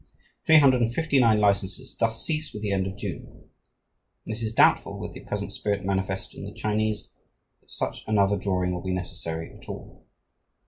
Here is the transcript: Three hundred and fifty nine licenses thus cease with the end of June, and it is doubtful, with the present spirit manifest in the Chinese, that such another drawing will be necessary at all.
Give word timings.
Three 0.47 0.57
hundred 0.57 0.81
and 0.81 0.91
fifty 0.91 1.19
nine 1.19 1.39
licenses 1.39 1.95
thus 1.95 2.25
cease 2.25 2.53
with 2.53 2.63
the 2.63 2.71
end 2.71 2.87
of 2.87 2.97
June, 2.97 3.47
and 4.25 4.35
it 4.35 4.41
is 4.41 4.51
doubtful, 4.51 4.97
with 4.97 5.13
the 5.13 5.19
present 5.19 5.51
spirit 5.51 5.85
manifest 5.85 6.33
in 6.33 6.43
the 6.43 6.51
Chinese, 6.51 7.11
that 7.59 7.69
such 7.69 8.03
another 8.07 8.35
drawing 8.35 8.73
will 8.73 8.81
be 8.81 8.93
necessary 8.95 9.55
at 9.55 9.69
all. 9.69 10.07